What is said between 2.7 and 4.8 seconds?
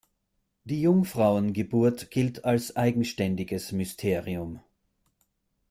eigenständiges Mysterium.